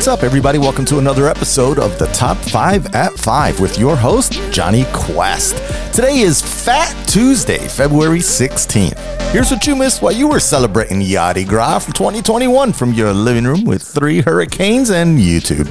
[0.00, 0.56] What's up, everybody?
[0.56, 5.56] Welcome to another episode of the Top 5 at 5 with your host, Johnny Quest.
[5.94, 8.98] Today is Fat Tuesday, February 16th.
[9.30, 13.44] Here's what you missed while you were celebrating Yardi Gras from 2021 from your living
[13.44, 15.68] room with three hurricanes and YouTube.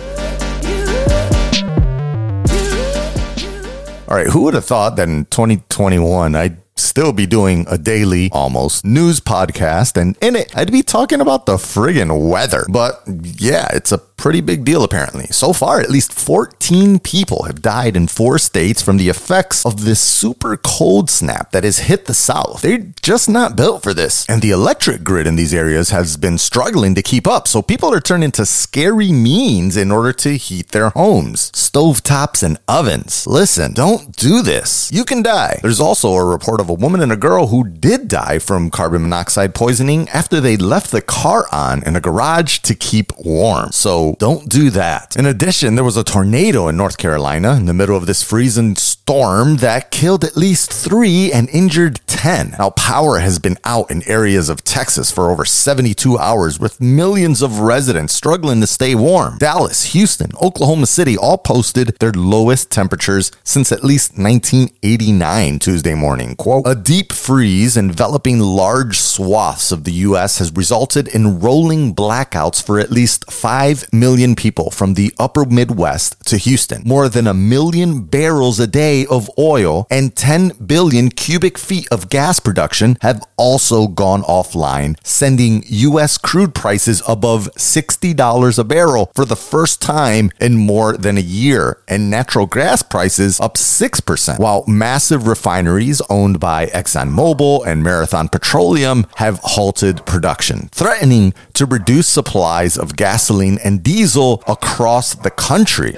[4.08, 8.30] All right, who would have thought that in 2021 I'd still be doing a daily,
[8.32, 12.66] almost, news podcast, and in it, I'd be talking about the friggin' weather.
[12.70, 15.28] But yeah, it's a pretty big deal apparently.
[15.28, 19.86] So far, at least 14 people have died in four states from the effects of
[19.86, 22.62] this super cold snap that has hit the South.
[22.62, 24.28] They're just not built for this.
[24.28, 27.48] And the electric grid in these areas has been struggling to keep up.
[27.48, 31.52] So people are turning to scary means in order to heat their homes.
[31.52, 33.26] Stovetops and ovens.
[33.26, 34.92] Listen, don't do this.
[34.92, 35.60] You can die.
[35.62, 39.02] There's also a report of a woman and a girl who did die from carbon
[39.02, 43.72] monoxide poisoning after they left the car on in a garage to keep warm.
[43.72, 45.16] So don't do that.
[45.16, 48.76] In addition, there was a tornado in North Carolina in the middle of this freezing
[48.76, 52.56] storm that killed at least three and injured 10.
[52.60, 57.42] Now, power has been out in areas of Texas for over 72 hours with millions
[57.42, 59.38] of residents struggling to stay warm.
[59.38, 66.36] Dallas, Houston, Oklahoma City all posted their lowest temperatures since at least 1989 Tuesday morning.
[66.36, 70.40] Quote, a deep freeze enveloping large swaths of the U.S.
[70.40, 76.26] has resulted in rolling blackouts for at least 5 million people from the upper Midwest
[76.26, 76.82] to Houston.
[76.86, 82.10] More than a million barrels a day of oil and 10 billion cubic feet of
[82.10, 86.18] gas production have also gone offline, sending U.S.
[86.18, 91.82] crude prices above $60 a barrel for the first time in more than a year,
[91.88, 99.06] and natural gas prices up 6%, while massive refineries owned by ExxonMobil and Marathon Petroleum
[99.16, 105.92] have halted production, threatening to reduce supplies of gasoline and diesel across the country.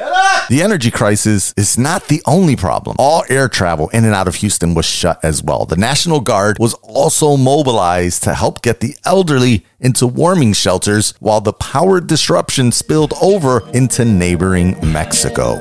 [0.50, 2.96] The energy crisis is not the only problem.
[3.00, 5.66] All air travel in and out of Houston was shut as well.
[5.66, 11.42] The National Guard was also mobilized to help get the elderly into warming shelters while
[11.42, 15.58] the power disruption spilled over into neighboring Mexico.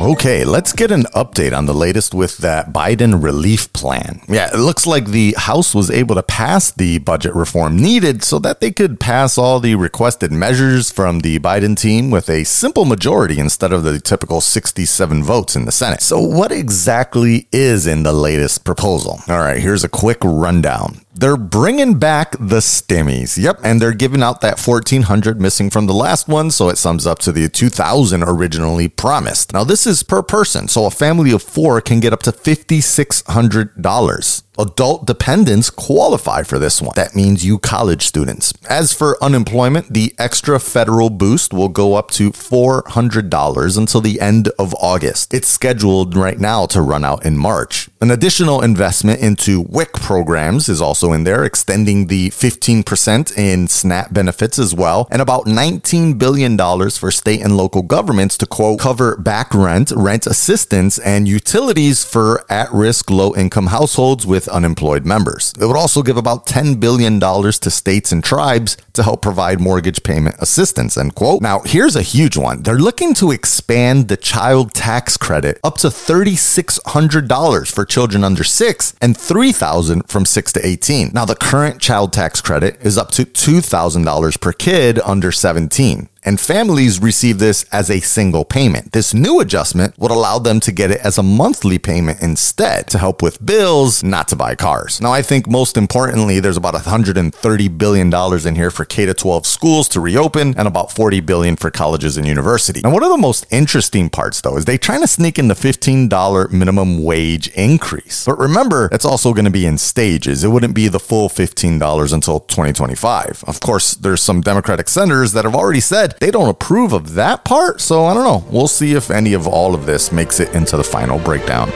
[0.00, 4.22] Okay, let's get an update on the latest with that Biden relief plan.
[4.28, 8.38] Yeah, it looks like the House was able to pass the budget reform needed so
[8.38, 12.86] that they could pass all the requested measures from the Biden team with a simple
[12.86, 16.00] majority instead of the typical 67 votes in the Senate.
[16.00, 19.20] So, what exactly is in the latest proposal?
[19.28, 21.02] All right, here's a quick rundown.
[21.12, 23.36] They're bringing back the stimmies.
[23.36, 27.06] Yep, and they're giving out that 1400 missing from the last one, so it sums
[27.06, 29.52] up to the 2000 originally promised.
[29.52, 34.42] Now this is per person, so a family of 4 can get up to $5600
[34.60, 36.92] adult dependents qualify for this one.
[36.96, 38.52] That means you college students.
[38.68, 44.48] As for unemployment, the extra federal boost will go up to $400 until the end
[44.58, 45.32] of August.
[45.32, 47.88] It's scheduled right now to run out in March.
[48.00, 54.12] An additional investment into WIC programs is also in there, extending the 15% in SNAP
[54.12, 56.56] benefits as well, and about $19 billion
[56.90, 62.44] for state and local governments to quote, cover back rent, rent assistance, and utilities for
[62.50, 65.54] at risk low income households with unemployed members.
[65.60, 70.02] It would also give about $10 billion to states and tribes to help provide mortgage
[70.02, 71.42] payment assistance, end quote.
[71.42, 72.62] Now, here's a huge one.
[72.62, 78.94] They're looking to expand the child tax credit up to $3,600 for children under six
[79.00, 81.10] and $3,000 from six to 18.
[81.14, 86.40] Now, the current child tax credit is up to $2,000 per kid under 17 and
[86.40, 88.92] families receive this as a single payment.
[88.92, 92.98] This new adjustment would allow them to get it as a monthly payment instead to
[92.98, 95.00] help with bills, not to buy cars.
[95.00, 98.12] Now, I think most importantly, there's about $130 billion
[98.46, 102.26] in here for K 12 schools to reopen and about $40 billion for colleges and
[102.26, 102.82] universities.
[102.82, 105.54] Now, one of the most interesting parts, though, is they trying to sneak in the
[105.54, 108.26] $15 minimum wage increase.
[108.26, 110.44] But remember, it's also going to be in stages.
[110.44, 113.44] It wouldn't be the full $15 until 2025.
[113.46, 117.44] Of course, there's some Democratic senators that have already said they don't approve of that
[117.44, 117.80] part.
[117.80, 118.44] So I don't know.
[118.50, 121.70] We'll see if any of all of this makes it into the final breakdown.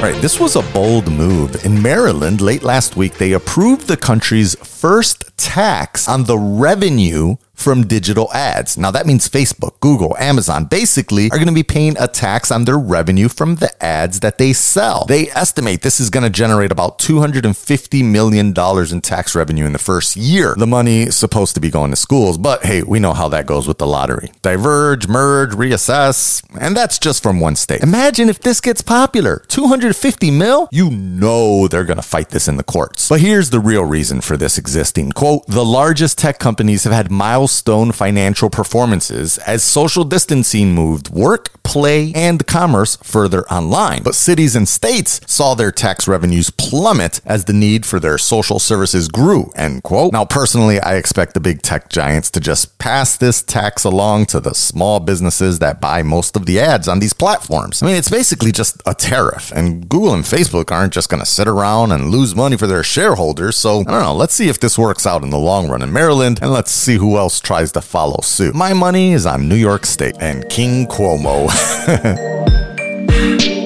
[0.00, 1.62] All right, this was a bold move.
[1.66, 7.86] In Maryland, late last week, they approved the country's first tax on the revenue from
[7.86, 8.76] digital ads.
[8.78, 12.64] Now that means Facebook, Google, Amazon basically are going to be paying a tax on
[12.64, 15.04] their revenue from the ads that they sell.
[15.06, 19.78] They estimate this is going to generate about $250 million in tax revenue in the
[19.78, 20.54] first year.
[20.56, 23.46] The money is supposed to be going to schools, but hey, we know how that
[23.46, 24.32] goes with the lottery.
[24.42, 27.82] Diverge, merge, reassess, and that's just from one state.
[27.82, 29.44] Imagine if this gets popular.
[29.48, 30.68] 250 mil?
[30.72, 33.08] You know they're going to fight this in the courts.
[33.08, 35.12] But here's the real reason for this existing.
[35.12, 37.10] Quote, the largest tech companies have had
[37.50, 44.04] milestone financial performances as social distancing moved work, play, and commerce further online.
[44.04, 48.60] But cities and states saw their tax revenues plummet as the need for their social
[48.60, 50.12] services grew, end quote.
[50.12, 54.38] Now, personally, I expect the big tech giants to just pass this tax along to
[54.38, 57.82] the small businesses that buy most of the ads on these platforms.
[57.82, 61.26] I mean, it's basically just a tariff, and Google and Facebook aren't just going to
[61.26, 63.56] sit around and lose money for their shareholders.
[63.56, 65.92] So, I don't know, let's see if this works out in the long run in
[65.92, 68.54] Maryland, and let's see who else tries to follow suit.
[68.54, 71.48] My money is on New York State and King Cuomo.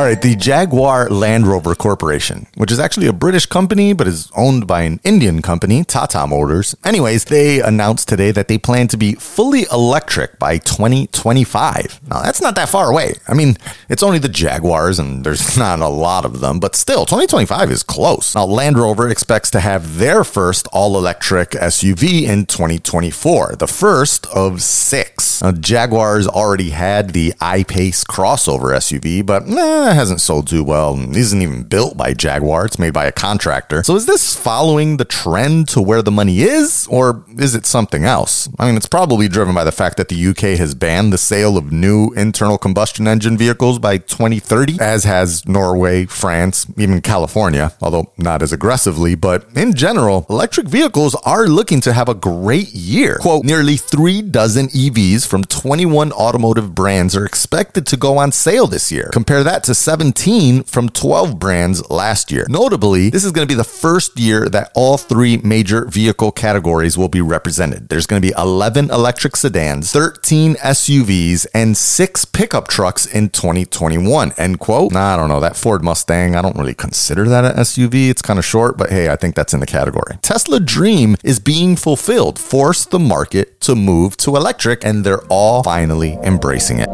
[0.00, 4.32] All right, the Jaguar Land Rover Corporation, which is actually a British company but is
[4.34, 6.74] owned by an Indian company, Tata Motors.
[6.86, 12.00] Anyways, they announced today that they plan to be fully electric by 2025.
[12.08, 13.12] Now, that's not that far away.
[13.28, 13.58] I mean,
[13.90, 17.82] it's only the Jaguars and there's not a lot of them, but still, 2025 is
[17.82, 18.34] close.
[18.34, 24.26] Now, Land Rover expects to have their first all electric SUV in 2024, the first
[24.28, 25.42] of six.
[25.42, 30.98] Now, Jaguars already had the I Pace crossover SUV, but nah, hasn't sold too well.
[30.98, 32.66] It isn't even built by Jaguar.
[32.66, 33.82] It's made by a contractor.
[33.82, 38.04] So is this following the trend to where the money is, or is it something
[38.04, 38.48] else?
[38.58, 41.56] I mean, it's probably driven by the fact that the UK has banned the sale
[41.56, 48.12] of new internal combustion engine vehicles by 2030, as has Norway, France, even California, although
[48.18, 49.14] not as aggressively.
[49.14, 53.18] But in general, electric vehicles are looking to have a great year.
[53.18, 58.66] Quote, nearly three dozen EVs from 21 automotive brands are expected to go on sale
[58.66, 59.10] this year.
[59.12, 62.46] Compare that to 17 from 12 brands last year.
[62.48, 66.96] Notably, this is going to be the first year that all three major vehicle categories
[66.96, 67.88] will be represented.
[67.88, 74.32] There's going to be 11 electric sedans, 13 SUVs, and six pickup trucks in 2021.
[74.36, 74.92] End quote.
[74.92, 75.40] Nah, I don't know.
[75.40, 78.10] That Ford Mustang, I don't really consider that an SUV.
[78.10, 80.18] It's kind of short, but hey, I think that's in the category.
[80.22, 85.62] Tesla Dream is being fulfilled, force the market to move to electric, and they're all
[85.62, 86.88] finally embracing it.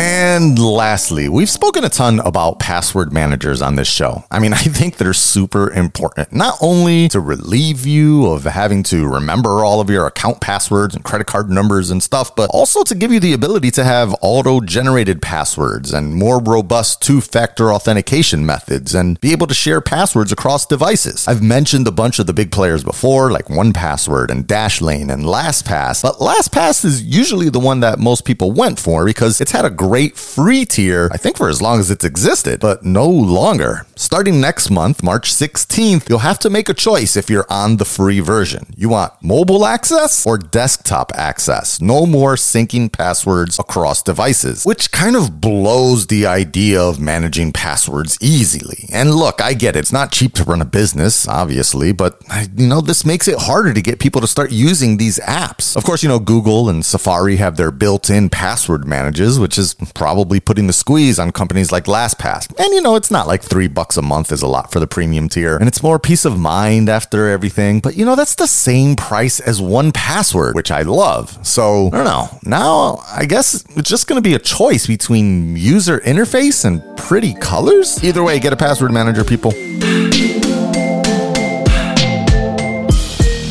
[0.00, 4.22] And lastly, we've spoken a ton about password managers on this show.
[4.30, 9.08] I mean, I think they're super important, not only to relieve you of having to
[9.08, 12.94] remember all of your account passwords and credit card numbers and stuff, but also to
[12.94, 18.46] give you the ability to have auto generated passwords and more robust two factor authentication
[18.46, 21.26] methods and be able to share passwords across devices.
[21.26, 26.04] I've mentioned a bunch of the big players before, like 1Password and Dashlane and LastPass,
[26.04, 29.87] but LastPass is usually the one that most people went for because it's had a
[29.88, 33.86] great free tier, I think for as long as it's existed, but no longer.
[33.96, 37.86] Starting next month, March 16th, you'll have to make a choice if you're on the
[37.86, 38.66] free version.
[38.76, 41.80] You want mobile access or desktop access?
[41.80, 48.18] No more syncing passwords across devices, which kind of blows the idea of managing passwords
[48.20, 48.90] easily.
[48.92, 49.78] And look, I get it.
[49.78, 52.22] It's not cheap to run a business, obviously, but
[52.56, 55.74] you know, this makes it harder to get people to start using these apps.
[55.78, 60.40] Of course, you know, Google and Safari have their built-in password managers, which is probably
[60.40, 62.52] putting the squeeze on companies like LastPass.
[62.58, 64.86] And you know, it's not like three bucks a month is a lot for the
[64.86, 67.80] premium tier, and it's more peace of mind after everything.
[67.80, 71.38] But you know, that's the same price as 1Password, which I love.
[71.46, 72.38] So I don't know.
[72.44, 77.34] Now I guess it's just going to be a choice between user interface and pretty
[77.34, 78.02] colors.
[78.02, 79.52] Either way, get a password manager, people.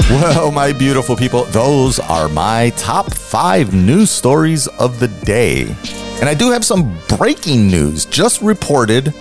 [0.10, 5.76] Well, my beautiful people, those are my top five news stories of the day.
[6.20, 8.06] And I do have some breaking news.
[8.06, 9.14] Just reported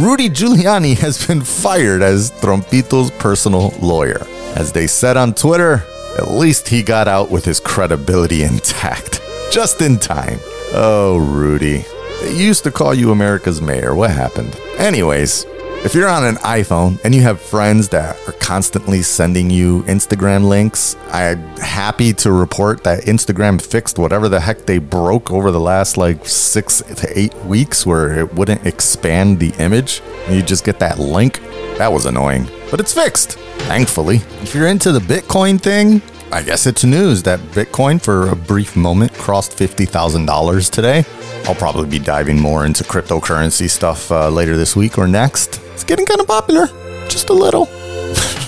[0.00, 4.26] Rudy Giuliani has been fired as Trompito's personal lawyer.
[4.54, 5.82] As they said on Twitter,
[6.16, 9.20] at least he got out with his credibility intact.
[9.50, 10.38] Just in time.
[10.72, 11.84] Oh, Rudy.
[12.22, 13.94] They used to call you America's mayor.
[13.94, 14.54] What happened?
[14.78, 15.44] Anyways,
[15.84, 20.48] if you're on an iPhone and you have friends that are constantly sending you Instagram
[20.48, 25.60] links, I'm happy to report that Instagram fixed whatever the heck they broke over the
[25.60, 30.00] last like six to eight weeks where it wouldn't expand the image.
[30.26, 31.40] And you just get that link.
[31.76, 33.32] That was annoying, but it's fixed,
[33.68, 34.22] thankfully.
[34.40, 36.00] If you're into the Bitcoin thing,
[36.32, 41.04] I guess it's news that Bitcoin for a brief moment crossed $50,000 today.
[41.46, 45.60] I'll probably be diving more into cryptocurrency stuff uh, later this week or next.
[45.74, 46.68] It's getting kind of popular,
[47.08, 47.68] just a little.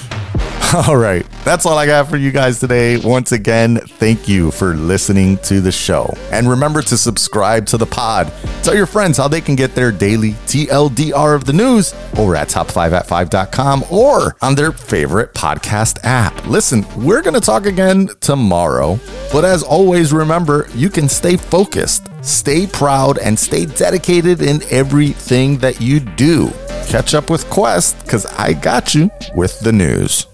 [0.88, 1.24] All right.
[1.44, 2.96] That's all I got for you guys today.
[2.96, 6.12] Once again, thank you for listening to the show.
[6.32, 8.32] And remember to subscribe to the pod.
[8.64, 12.48] Tell your friends how they can get their daily TLDR of the news over at
[12.48, 16.46] top5at5.com or on their favorite podcast app.
[16.46, 18.98] Listen, we're going to talk again tomorrow.
[19.32, 25.58] But as always, remember, you can stay focused, stay proud, and stay dedicated in everything
[25.58, 26.50] that you do.
[26.88, 30.26] Catch up with Quest because I got you with the news.